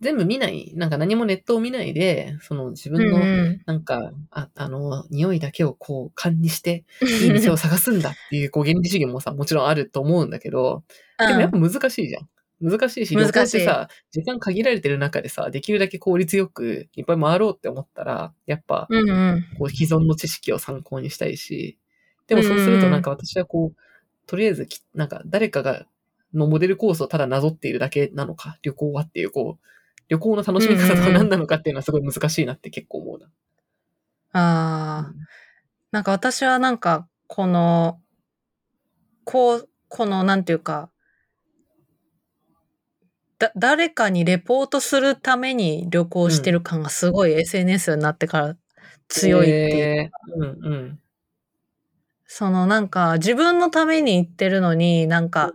[0.00, 6.84] 全部見ない、なんか何もネットを見ないで、その自分の、うんなんか、ああの、匂いだけをこう、勘にして、
[7.22, 10.84] いい店を探すんだっていう、 こう、原理主義もさ、もちろんあると思うんだけど、
[11.18, 12.28] うんでもやっぱ難しいじゃん。
[12.60, 19.44] 難しいし、旅難しい行ってさ、時間限られてる中でさ、できるだけ効率よくいっぱい回ろうって思ったら、やっぱ、うんうん。
[19.58, 21.78] こう既存の知識を参考にしたいし、
[22.26, 23.80] でもそうするとなんか私はこう、
[24.26, 25.86] とりあえずき、なんか誰かが、
[26.32, 29.64] のモデルコースをただなぞっているだけなのか、旅行はっていう、こう、
[30.08, 33.26] 旅行の楽しみ方とは何なのかっていうのはすごい難しいなって結構思うな。
[34.32, 35.14] ああ、
[35.92, 38.00] なんか私はなんか、この、
[39.24, 40.90] こう、この、なんていうか、
[43.38, 48.56] だ、誰かにレポートするために旅行してる感がすごい SNS になってから
[49.08, 49.84] 強いっていう。
[49.84, 51.00] えーうんうん。
[52.26, 55.52] そのなんか自分のために行ってるのに、なんか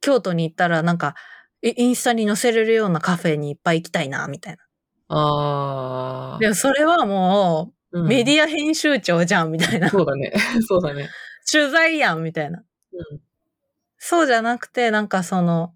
[0.00, 1.14] 京都に行ったらなんか
[1.62, 4.62] イインスタに載せれるようなカフェにいっぱい行きたいな、みたいな。
[5.08, 6.38] ああ。
[6.38, 9.88] でもそれはもうメディィア編集長じゃん、みたいな。
[9.90, 10.32] そうだね。
[10.66, 11.08] そうだね。
[11.50, 12.58] 取材やん、みたいな。
[12.58, 13.20] うん
[13.98, 15.74] そうじゃなくて、なんかその、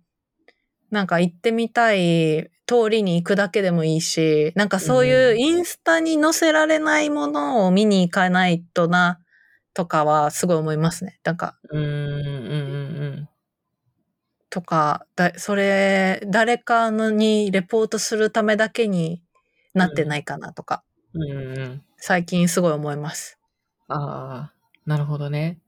[0.90, 9.18] なんか行ってみたい通りに行くだけでもいいし、なんかそういうインスタに載せられないものを見に行かないとな、
[9.74, 11.20] とかはすごい思いますね。
[11.24, 11.88] なんか、うん、うん、う
[13.22, 13.28] ん、
[14.50, 19.22] とか、だそれ、誰かのにレポートするためだけに
[19.74, 20.82] なってないかなとか、
[21.14, 21.22] うん。
[21.22, 21.82] うん、うん。
[21.96, 23.38] 最近すごい思います。
[23.88, 24.54] ああ、
[24.86, 25.60] なるほどね。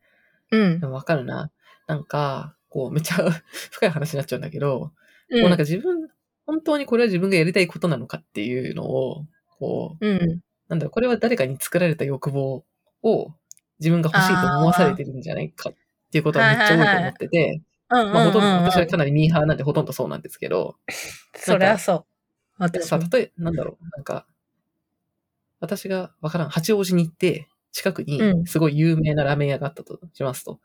[0.51, 0.87] うんで。
[0.87, 1.51] もわかるな。
[1.87, 3.17] なんか、こう、めっちゃ
[3.71, 4.93] 深い話になっちゃうんだけど、
[5.31, 6.09] うもうなんか自分、
[6.47, 9.27] 本当にこれは自分がやりたいことなのかっていうのを、
[9.59, 10.41] こう、うん。
[10.69, 12.65] なんだろう、これは誰かに作られた欲望
[13.03, 13.35] を
[13.83, 15.75] 自分が欲しいと思わされてるんじゃないかっ
[16.11, 17.63] ていうことはめっちゃ多いと思ってて。
[17.93, 20.77] まあほとんど、私はかなりミーハーなんでほとんどそうなんですけど、
[21.37, 22.05] そりゃそう。
[22.57, 23.01] 私も。
[23.13, 24.27] 例え、なんだろう、なんか、
[25.61, 30.61] 私がわからん、八王子に行って、近くにうんすごい有名なラーメン屋があったとしますと。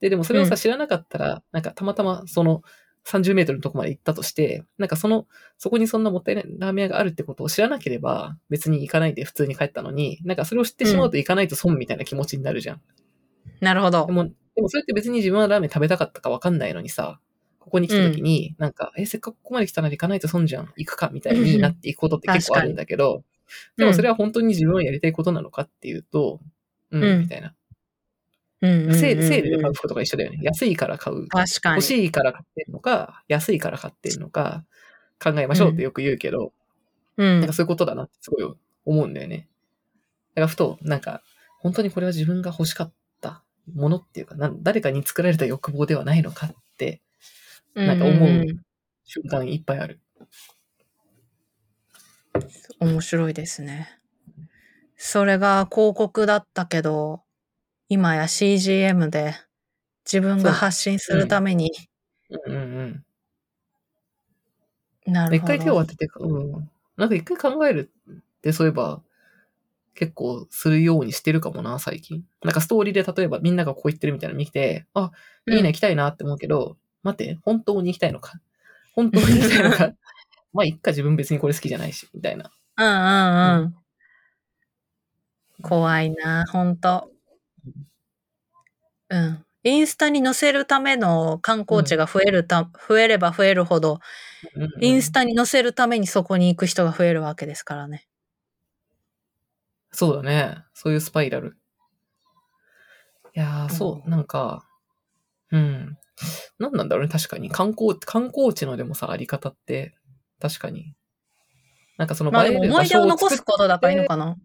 [0.00, 2.62] で、でもそれをさ、うん知らなかったら、なんかたまたまその
[3.06, 5.26] 30メートルのとこまで行ったとして、なんかその、
[5.58, 12.80] そこにそんなもったいないラーメン屋があるってことを知らなければ、別に行かないで普通に帰ったのに、なんかそれを知ってしまうと行かないと損みたいな気持ちになるじゃん。
[13.60, 14.12] なるほどで。
[14.12, 17.20] も、でもそれって別に自分はラーメン食べたかったかわかんないのにさ、
[17.58, 20.72] ここに来た時に、なんか、え、せっかくここまで来たなら行かないと損じゃん。
[20.76, 23.24] 行くかみたいになっていくことって結構あるんだけど、
[23.76, 26.40] でもそれは本当に自分はやりたいことなのかっていうと、
[26.90, 27.54] うん、うんみたいな。
[28.62, 30.38] セール、セールで買う服とか一緒だよね。
[30.42, 31.26] 安いから買う。
[31.26, 31.74] 確かに。
[31.76, 34.64] 欲しいから買ってるのか、安いから買ってるのか、
[35.22, 36.52] 考えましょうってよく言うけど、
[37.16, 37.52] うんなんか。
[37.52, 39.48] そういうことだなってすごい思うんだよね。
[40.34, 41.22] だからふと、なんか、
[41.58, 43.42] 本当にこれは自分が欲しかった
[43.74, 47.02] ものっていうか、なん誰かに作られた欲望ではないのかって、
[47.74, 48.46] なんか思う
[49.04, 50.00] 瞬間いっぱいある。
[52.80, 53.98] 面白いですね。
[54.96, 57.22] それが広告だったけど、
[57.92, 59.34] 今や CGM で
[60.06, 61.70] 自分が発信するために、
[62.30, 63.04] うんうん
[65.06, 65.12] うん。
[65.12, 65.52] なるほど。
[65.54, 66.70] 一回手を当てて、うん。
[66.96, 69.02] なんか一回考えるって、そういえば、
[69.94, 72.24] 結構するようにしてるかもな、最近。
[72.42, 75.10] なんかストーリーで例えばみんながこう言ってるみたいなの見て、あ、
[75.46, 78.40] いいね、行きたいなって思うけど、待って、本当に行きたいのか？
[78.96, 79.92] 本当に行きたいのか？
[80.54, 82.50] まあ、いっか、自分別にこれ好きじゃないし、みたいな。
[82.78, 83.76] うんうんうん。
[85.62, 87.11] 怖いな、ほんと。
[89.12, 89.44] うん。
[89.64, 94.00] インスタに載せるための観光地が増えるた、増えれば増えるほど、
[94.56, 98.08] うんうんインスタに載せるためにそこに行く人が増えるわけですからね。
[99.92, 100.64] そうだね。
[100.74, 101.56] そういうスパイラル。
[103.34, 104.66] いやー、そう、なんか、
[105.52, 105.96] うん。
[106.58, 107.50] なんなんだろうね、確かに。
[107.50, 109.94] 観光、観光地のでもさ、あり方って、
[110.40, 110.94] 確かに。
[111.98, 114.36] なんかそのまあでも映える思い出を残すことだからいいのかな。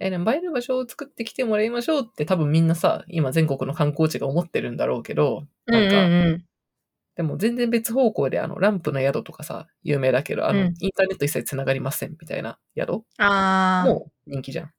[0.00, 6.44] え、でも映える場所を作ってきてもらいましょうって多分みんなさ、今全国の観光地が思ってるんだろうけど、うんうんなんか、うん。
[7.16, 14.72] でも全然別方向であの、ランプの宿とかさ、有名だけど、あの、うんインターネット一切繋がりませんみたいな宿ああ、も人気じゃん。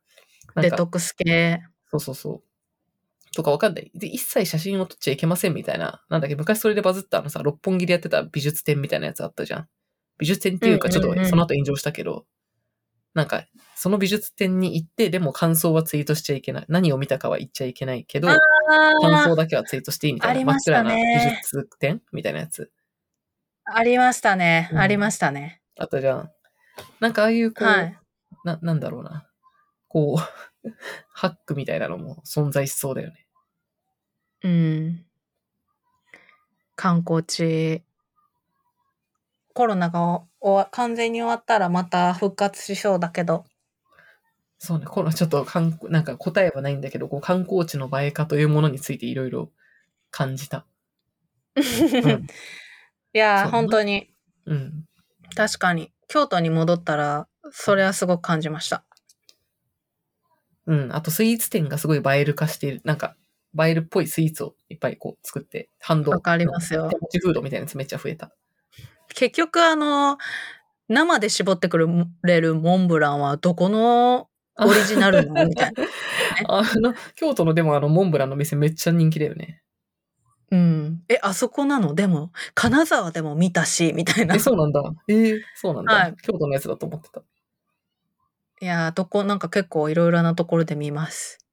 [0.56, 1.62] なんかデトックス系。
[1.92, 3.36] そうそうそう。
[3.36, 3.92] とかわかんない。
[3.94, 6.04] で、一切写真を撮っちゃいけませんみたいな。
[6.10, 9.68] なんだっけ、昔それでバズったあのさ、六本木でやってた美術展みたいなやつあったじゃん。
[10.18, 12.26] 美術展っていうか、ちょっうんうんうんとその後炎上したけど、
[13.20, 13.44] なんか、
[13.76, 16.66] その美術展に行って、でも感想はツイートしちゃいけない。
[16.70, 18.38] 何を見たかは言っちゃいけないけど、あ
[19.02, 20.54] 感あ想だけはツイートしていいみたいな。
[20.54, 21.02] 真っ暗な美
[21.42, 22.72] 術展みたいなやつ。
[23.66, 24.70] ありましたね。
[24.72, 25.62] うんありましたね。
[25.78, 26.32] あったじゃん。
[27.02, 28.00] なんかああいうこう、はい。
[28.46, 29.28] な、なんだろうな。
[29.90, 30.70] こう、
[31.14, 33.28] ハックみたいなのも存在しそうだよね。
[34.44, 35.06] うん。
[36.78, 37.84] 観光地、
[39.60, 40.22] コロナが
[40.72, 43.44] 完全に終わったらまた復活しそうだけど。
[44.58, 49.52] そうね、このちょっと観光なんか答えはないんだけど、こう観光地の映え化というものについていろいろ
[50.12, 50.66] 感じた。
[51.60, 51.60] う
[53.12, 54.14] だな本当に、
[54.46, 54.86] うん。
[55.36, 55.92] 確かに。
[56.08, 58.86] 京都に戻ったら、それはすごく感じました。
[60.68, 60.96] うん。
[60.96, 62.82] あとスイーツ店がすごい映える化している。
[62.86, 63.18] なんか、
[63.62, 66.12] 映えるっぽいスイーツをいっぱいこう作って、ハンド。
[66.12, 68.32] わかりますよ手持ちフードみたいなやつめっちゃ増えた。
[69.20, 70.18] 結局、あの、
[70.88, 71.78] 生で絞ってく
[72.24, 75.50] れるモンブランはどこのオリジナルなの？
[75.50, 75.84] みたいな。
[76.48, 79.62] あの、京都のでもあの、モンブランの店めっちゃ人気だよね。
[80.52, 81.04] うん。
[81.10, 81.96] え、あそこなの？
[81.96, 84.36] でも、金沢でも見たし、みたいな。
[84.36, 84.82] え、そうなんだ。
[85.10, 87.22] えーそうなんだ、はい京都のやつだと思ってた。
[88.62, 91.46] いやー、どこ、なんか結構いろいろなところで見ます。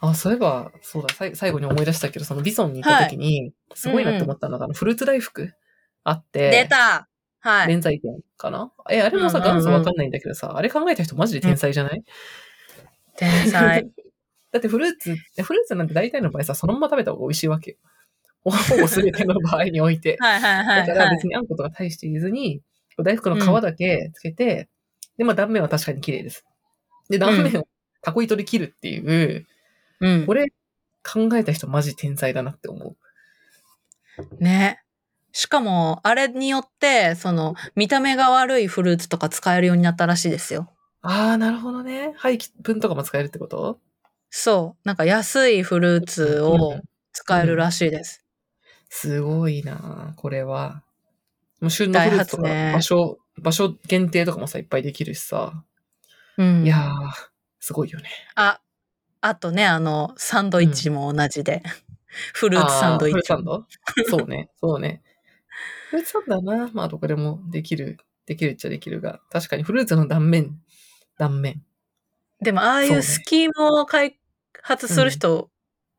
[0.00, 5.52] あ、そういえば、そうだ、さい最後に思い出したけど、そのビソンに行った時に、すごいなって思ったのが、あの、フルーツ大福
[6.08, 7.08] あって、出た
[7.40, 7.68] はい。
[7.68, 8.72] 連載店かな？
[8.90, 12.02] え、あれもさ、うんうんうん元祖わかんないんだけどさ、あれ考えた人マジで天才じゃない、
[13.16, 13.86] 天才。
[14.52, 17.76] だってフルーツ、フルーツなんて大体の場合さ、そのまま食べた方が美味しいわけよ。
[18.42, 20.16] ほぼ全ての場合において。
[20.22, 21.16] はいはいはい、だからはい。
[21.16, 22.62] 別にあんことか大して入れずに、
[23.02, 24.68] 大福の皮だけつけて、
[25.18, 26.46] で、まあ断面は確かに綺麗です。
[27.10, 27.68] で、断面を
[28.02, 29.46] タコ糸で切るっていう、
[30.00, 30.34] うんこ。
[30.34, 30.46] れ
[31.02, 32.96] 考えた人マジ天才だなって思
[34.20, 34.42] う。
[34.42, 34.80] ね。
[35.38, 40.72] しかも、あれによって、その、見た目が悪いフルーツとか使えるようになったらしいですよ。
[41.02, 42.14] あー、なるほどね。
[42.16, 43.78] 廃棄分とかも使えるってこと？
[44.30, 44.88] そう。
[44.88, 48.24] なんか安いフルーツうをん使えるらしいです。
[48.88, 50.82] すごいなこれは。
[51.60, 55.52] もう旬のフルーツとか場所、場所限定とかもさ、いっぱいできるしさ。
[56.38, 56.64] うん。
[56.64, 56.90] いやー、
[57.60, 58.08] すごいよね。
[58.36, 58.60] あ、
[59.20, 61.62] あとね、あの、サンドイッチも同じで。
[62.32, 63.28] フルーツサンドイッチ。
[64.08, 65.02] そうね、そうね。
[65.90, 70.60] フルーツサンドはな、まあどこでもできる、できるっちゃできるが、確かにフルーツの断面、
[71.18, 71.62] 断面。
[72.40, 74.18] でも、ああいそうスキームを開
[74.62, 75.50] 発する人、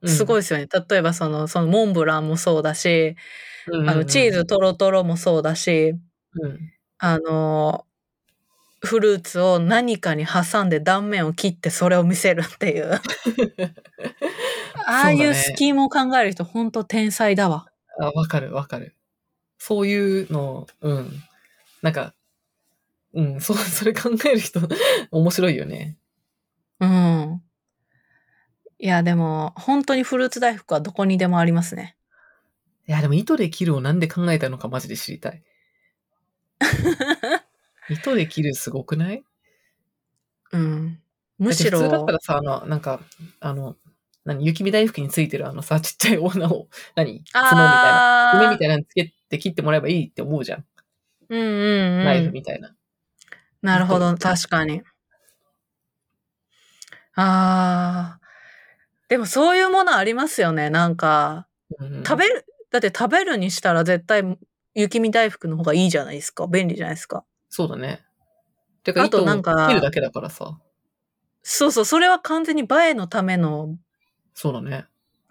[0.06, 0.42] すごいい。
[0.42, 0.68] ですよね。
[0.90, 3.16] 例えば、その、そのモンブランもそうだし、
[3.68, 5.94] うんあの、チーズ、トロトロもそうだし、
[6.36, 6.60] うん。
[7.00, 7.86] あの、
[8.82, 12.92] フルーツを何かに挟んで断面を切ってそれを見せるっていう。
[14.86, 17.68] ああいうスキームを考える人、ほんと天才だわ。
[18.00, 18.97] あ、わかるわかる。
[19.58, 21.12] そういうの、うん。
[21.82, 22.14] なんか、
[23.14, 24.60] うん、 そう、それ考える人、
[25.12, 25.98] 面白いよね。
[26.80, 27.42] うん。
[28.80, 31.96] いや、でも、本当にフルーツ大福はどこにでもありますね。
[32.88, 35.44] いや、でも糸で切るをなんで考えたのかマジで知りたい。
[37.90, 39.24] 糸で切るすごくない？
[40.52, 41.02] うん。
[41.38, 43.02] むしろ、普通だったらさ、あの、なんか、
[43.40, 43.76] あの、
[44.26, 48.02] 何、雪見大福についてるあのさ、ちっちゃいオーナーを、何角みたいな、
[48.34, 50.66] 梅みたいなのつけて切ってもらえばいいって思うじゃん。
[51.30, 52.26] うんうんナイうん。
[52.28, 52.76] フみたいな。
[53.62, 54.82] なるほど、確かに。
[57.16, 58.20] ああ。
[59.10, 60.70] でもそういうものありますよね。
[60.70, 61.48] なんか、
[61.80, 64.24] うん食べる、だって食べるにしたら絶対
[64.76, 66.48] 雪見大福の方がいいじゃないですか。
[66.48, 67.26] 便利じゃないですか。
[67.50, 68.06] そうだね。
[68.84, 70.58] てか、あとなんか切るだけだからさ。
[71.44, 73.78] そうそう、それは完全に映えのための
[74.34, 74.86] そうだね。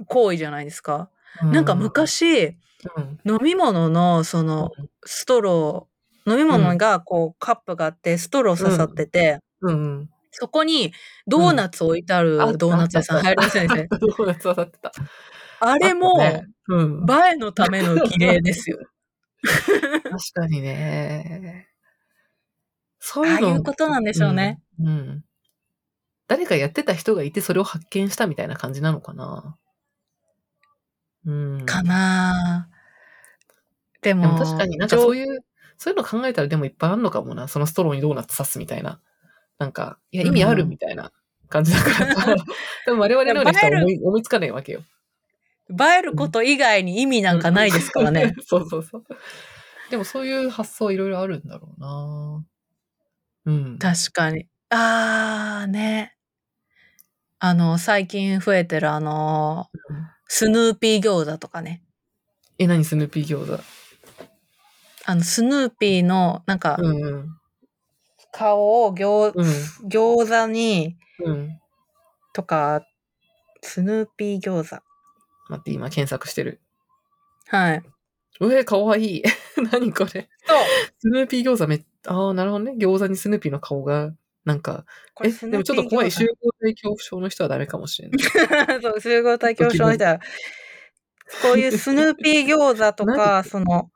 [0.06, 1.10] 行為じゃないですか。
[1.42, 2.56] うなんか、昔、
[2.96, 3.20] うん。
[3.32, 4.70] 飲み物のその
[5.04, 10.10] ストロー、飲み物がこうカップがあって、ストロー刺さってて、うんうん。
[10.30, 10.92] そこに
[11.26, 13.66] ドーナツ置いてあるあドーナツ屋さん流行りました
[13.98, 14.92] ドーナツ刺さってた。
[15.60, 16.20] あれも。
[16.20, 16.42] 映
[17.32, 18.78] えのための儀礼ですよ。
[19.42, 21.68] 確かにね。
[22.98, 24.60] そういうことなんでしょうね。
[24.80, 24.88] うん。
[24.88, 25.24] うん。
[26.28, 29.56] 誰かやってた人がいて、それを発見したみたいな感じなのかな。
[31.26, 31.66] うん。
[31.66, 32.76] かなぁ
[34.02, 35.16] でも、でも確かになんかそうう。
[35.16, 35.44] いう、
[35.78, 37.48] そういうの考えたらでもいっぱいあるのかもな。
[37.48, 39.00] そのストローにドーナツ刺すみたいな。
[39.58, 41.12] なんか、いや、意味あるうんみたいな
[41.48, 42.36] 感じだからさ。
[42.86, 44.82] でも我々のような人は思い思いつかないわけよ。
[45.68, 48.34] 映えること以外に意味なんかないですからね。
[48.46, 49.04] そうそうそう。
[49.90, 52.44] でもそういう発想いろいろあるんだろうな。
[53.46, 53.78] うん。
[53.78, 54.46] 確かに。
[54.70, 56.16] あーね。
[57.38, 59.68] あの、最近増えてるあの、
[60.28, 61.82] スヌーピー餃子とかね。
[62.58, 63.62] え、何スヌーピー餃子？
[65.04, 67.28] あの、スヌーピーの、なんか、うんうん。
[68.32, 69.88] 顔を餃うん。
[69.88, 71.60] 餃子に、うん。
[72.32, 72.82] とか、
[73.62, 74.82] スヌーピー餃子。
[75.48, 76.60] 待って、今検索してる。
[77.46, 77.82] はい。
[78.40, 79.22] うえ、かわいい。
[79.72, 80.28] 何これ？
[80.46, 80.58] そう。
[80.98, 82.72] スヌーピー餃子めっああ、なるほどね。
[82.72, 84.12] 餃子にスヌーピーの顔が、
[84.46, 84.86] なんか、
[85.24, 86.10] え、でもちょっと怖い。
[86.12, 88.18] 集合体恐怖症の人はダメかもしれない。
[88.80, 90.20] そう、集合体恐怖症の人は、
[91.42, 93.90] こういうスヌーピー餃子とか、その、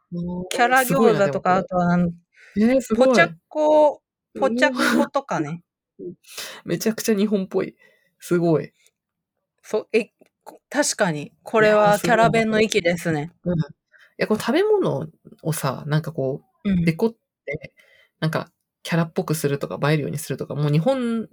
[0.50, 1.96] キャラ餃子とか、あとは
[2.56, 3.08] えー、すごい。
[3.08, 4.02] ポチャッコ、
[4.36, 5.62] ポチャッコとかね。
[6.64, 7.76] めちゃくちゃ日本っぽい。
[8.18, 8.72] すごい。
[9.62, 10.10] そう、え、
[10.68, 13.30] 確かに、これはキャラ弁の域ですね。
[13.44, 13.58] うん。
[13.60, 13.62] い
[14.16, 15.06] や、こう食べ物
[15.42, 17.72] をさ、なんかこう、うんデコって、
[18.18, 18.50] なんか、
[18.82, 21.28] キャラっぽくするとか、映えるようにするとか、もう日本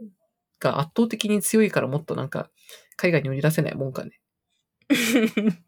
[0.60, 2.50] が圧倒的に強いからもっとなんか、
[2.98, 4.20] 海外に売り出せないもんかね。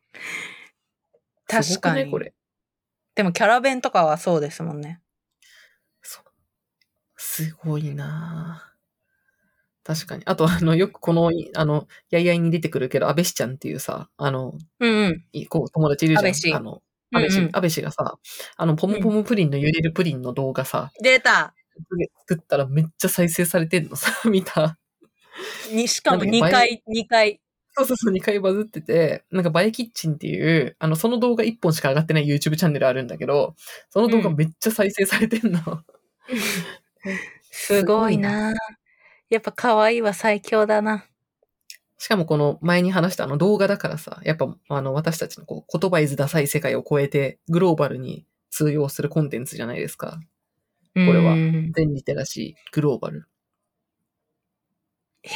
[1.47, 2.05] 確かに。
[2.05, 2.33] ねこれ？
[3.15, 5.01] でもキャラ弁とかはそうですもんね。
[6.01, 6.23] そう。
[7.17, 8.69] すごいなぁ
[9.85, 10.23] 確かに。
[10.25, 15.25] あと、あの、よくこの、いあの、やいやいに出てくるけど、安倍氏ちゃんっていうさ、あの、うんうん。
[15.33, 16.55] いこう、友達いるじゃん。
[16.55, 18.17] あの、安倍氏、うんうん安倍氏がさ、
[18.57, 21.53] あの、ポムポムプリンの揺れるプリンの動画さ、出た
[22.27, 24.77] 作ったらめっちゃ再生されてんのさ、 見た。
[25.71, 27.41] に、しかもなんだっけ2回、2回。
[27.73, 33.55] そうそうそう、2回バズってて、なんか、映えキッチンっていう、あの、その動画1本しか上がってない YouTube チャンネルあるんだけど、
[33.89, 35.61] その動画めっちゃ再生されてんの。
[37.51, 38.53] すごいな
[39.29, 41.05] やっぱ可愛いは最強だな。
[41.99, 50.19] しかもこの前に話したあの動画だからさ、やっぱあの私たちのこう言葉いずダサい世界を超えてグローバルに通用するコンテンツじゃないですか。
[51.05, 53.27] これはい全リテラシー、グローバル。
[55.23, 55.31] や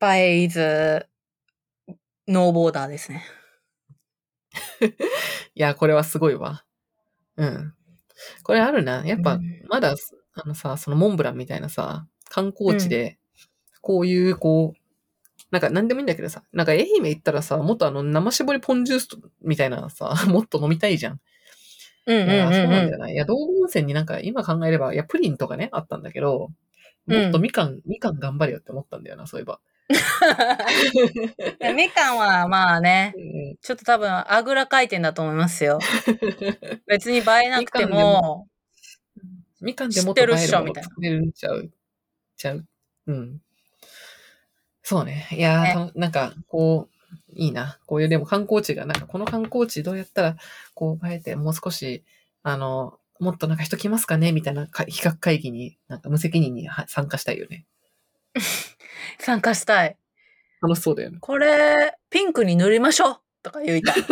[0.00, 0.16] ー。
[0.16, 1.06] 映えイズ、
[2.26, 3.24] ノーボーダーですね。
[5.54, 6.64] いや、これはすごいわ。
[7.36, 7.74] うん。
[8.42, 9.04] これあるな。
[9.06, 9.94] やっぱうん、まだ、
[10.34, 13.18] あのさ、そのモンブランみたいなさ、観光地で、
[13.80, 14.78] こういう、こう、
[15.50, 19.08] なんか何でもいいんだけどさ、なんか愛媛行ったらさ、もっとあの生絞りポンジュース
[19.40, 21.20] みたいなさ、 もっと飲みたいじゃん。
[22.08, 23.10] うんうんいや、そうなんだうよな。
[23.10, 23.14] い？
[23.14, 26.50] や、道後温泉になんか今考えれば、いや、プリンとかね、あったんだけど、
[27.06, 29.60] もっとみかん、みかん頑張れよって思ったんだよな、そういえば。
[29.88, 29.88] ん。
[31.76, 35.78] みかんはまあね、うんちょっと多分あぐら回転だと思いますよ。
[36.86, 38.48] 別に映えなくてもも、
[39.60, 41.70] みかんでもっと映てるっしょるものみたいな作れるんちゃう？
[42.36, 42.66] ちゃう？
[43.06, 43.42] うん。
[44.82, 45.26] そうね。
[45.32, 46.97] いやー、ねたなんか、こう、
[47.28, 47.78] いいな。
[47.86, 50.36] こういう、でも観光地が、なんかこの観光地どうやったら、
[50.74, 52.04] こう、映えて、もう少し、
[52.42, 54.32] あの、もっとなんか人来ますかね？
[54.32, 57.66] みたいなか企画会議に、なんか無責任には参加したいよね。
[59.18, 59.96] 参加したい。
[60.60, 61.18] 楽しそうだよね。
[61.20, 63.96] これ、ピンクに塗りましょうとか言いたい。
[64.00, 64.02] い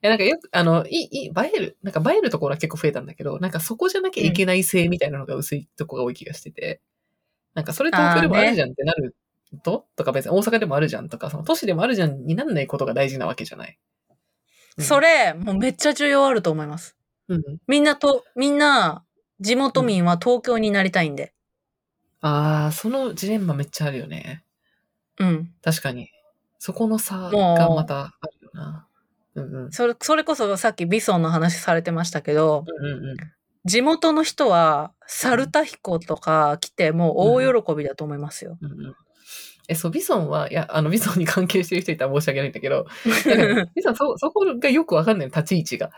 [0.00, 6.80] や、なんかよく、あの、いい、いい、映える、なんか映えるところは結構増えたんだけど、なんかそこじゃなきゃいけない性みたいなのが薄いとこが多い気がしてて、
[7.54, 9.16] なんかそれ東京でもあるじゃんってなる
[9.58, 13.78] と、とか別に大阪でもあるじゃんとか、その都市でもあるじゃんになんないことが大事なわけじゃない。
[14.78, 16.96] うんそれ、もうめっちゃ重要あると思います。
[17.28, 17.42] うん。
[17.68, 19.04] みんなと、みんな、
[19.40, 21.32] 地元民は東京になりたいんで。
[22.20, 24.44] ああ、そのジレンマめっちゃあるよね。
[25.18, 25.52] うん。
[25.62, 26.10] 確かに。
[26.58, 28.88] そこの差がまたあるよな。
[29.34, 29.72] うんうん。
[29.72, 33.16] それ、それこそさっきビソンの話されてましたけど、うんうんうん。
[33.64, 38.58] 地元の人は、サルタヒコとか来てもう大喜びだと思いますよ。
[38.60, 38.96] うんうん
[39.68, 42.86] え、そう、ビソンは、いや、あの、ビソンに関係してる人いたら申し訳ないんだけど、
[43.74, 45.90] ビソン、そ、そこがよくわかんないの、立ち位置が。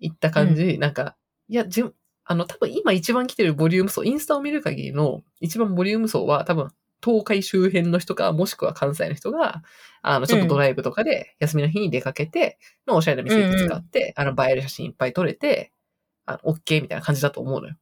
[0.00, 1.16] 言った感じ、なんか、
[1.48, 1.84] いや、じ
[2.24, 6.70] あの、多分今一番来てるボリューム層、インスタを見る限りの一番ボリューム層は多分
[7.04, 9.62] 東海周辺の人か、もしくは関西の人が、
[10.02, 15.72] あの、ちょっとドライブとかで休みの日に出かけて、のおしゃれな店いくつかあって、あの、映える写真いっぱい撮れて、
[16.24, 17.76] あの、OK みたいな感じだと思うのよ。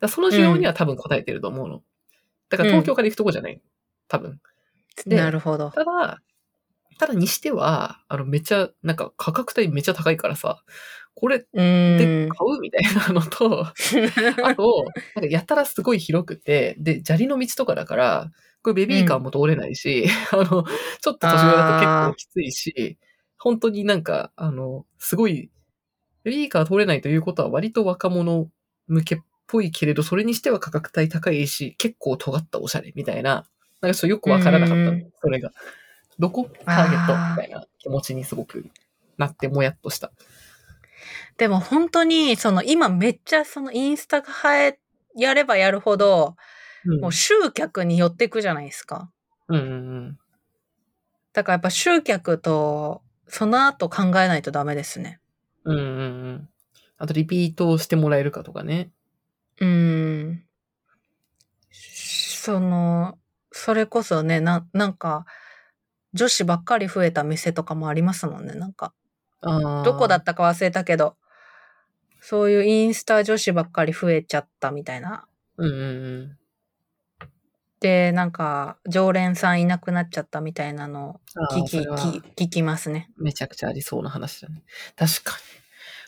[0.00, 1.82] だその需要には多分答えてると思うの。
[2.48, 3.60] だから東京から行くとこじゃない。
[4.08, 4.40] 多分。
[5.06, 5.70] でなるほど。
[5.70, 6.20] ただ、
[6.98, 10.62] ただにしては、あの、めっちゃ、なんか価格帯めっちゃ高いからさ、
[11.14, 12.28] これうで。
[12.28, 13.66] 買うみたいなのと、
[14.44, 14.84] あと、
[15.16, 18.30] なんかやたらすごい広くて、で、砂利の道とかだから、
[18.62, 20.62] これベビーカーも通れないし、 あの、ちょ
[21.12, 22.98] っと年上だと結構きついし、
[23.38, 25.50] 本当になんか、あの、すごい、
[26.24, 28.50] ベビーカー通れないということは割と若者
[28.88, 33.46] 向けっぽいけれど、それにしては価格帯高いし、結構尖ったおしゃれみたいな、
[33.80, 35.52] なんかそうよくわからなかったそれが。
[36.18, 36.50] どこ？
[36.66, 37.12] ターゲット？
[37.12, 38.66] みたいな気持ちにすごく
[39.16, 40.12] なってもやっとした。
[41.38, 44.78] でも本当に、その今めっちゃそのインスタが生え、
[45.16, 46.36] やればやるほど、
[46.84, 49.10] うんもう集客に寄ってくじゃないですか。
[49.48, 50.18] うんうんうん。
[51.32, 55.20] だからやっぱ集客と、その後考えないとダメですね。
[55.64, 55.88] うんうんう
[56.32, 56.48] ん。
[56.96, 58.90] あと、リピートをしてもらえるかとかね。
[59.60, 60.44] うーん。
[61.70, 63.18] その、
[63.52, 65.26] それこそね、な、なんか、
[66.12, 68.54] 女子ばっかり増えた店とかもありますもんね。
[68.54, 68.94] なんか、
[69.42, 71.16] どこだったか忘れたけど、
[72.20, 75.26] そういうインスタ女子ばっかり増えちゃったみたいな。
[75.56, 76.38] うんうんうん。
[77.80, 83.10] で、なんか、常連さんいなくなっちゃったみたいなのをあ聞き、聞きますね。
[83.16, 84.62] めちゃくちゃありそうな話だね。
[84.96, 85.60] 確かに。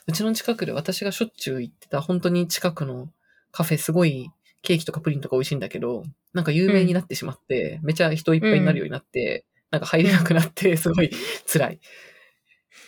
[0.05, 3.09] うちの近くで私がしょっちゅう行ってた、本当に近くの
[3.51, 4.29] カフェすごい
[4.63, 6.03] ケーキとかプリンとか美味しいんだけど、
[6.33, 11.11] なんか有名になってしまって、めちゃ人いっぱいになるようになって、なんか入れなくなって、すごい
[11.45, 11.79] 辛い。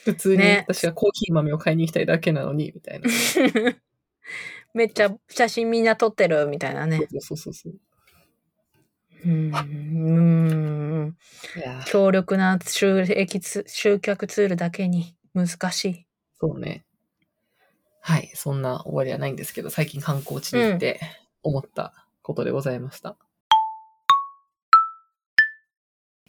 [0.06, 3.10] 普通にね私がコーヒー豆を買いに行きたいだけなのに、みたいな。
[4.74, 6.98] めっちゃ写真みんな撮ってるみたいなね。
[7.20, 7.74] そうそうそう。
[9.26, 9.50] うーん。
[9.50, 9.62] うー
[11.08, 11.18] ん
[11.86, 16.08] 強力な収益ツ集客ツールだけに難しい。
[16.40, 16.86] そうね。
[18.02, 18.32] はい。
[18.36, 21.00] そんな終わりはないんですけど、最近観光地に行って
[21.46, 23.16] 思ったことでございました。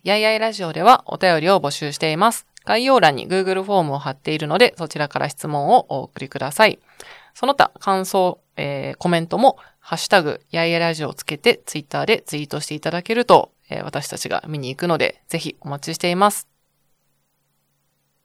[0.07, 2.47] やいやいラジオではお便りを募集しています。
[2.65, 6.79] 概要欄に Google フォームを貼っているので、そちらから質問をお送りください。
[7.35, 16.56] その他、感想、えーコメントも、ハッシュタグ、やいやラジオをつけて、ツイッターでツイートしていただけると、えー私たちが見に行くので、ぜひお待ちしています。